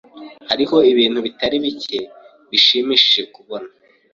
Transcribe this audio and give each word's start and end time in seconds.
Hariho 0.49 0.77
ibintu 0.91 1.19
bitari 1.25 1.57
bike 1.63 1.99
bishimishije 2.51 3.21
kubona. 3.33 3.69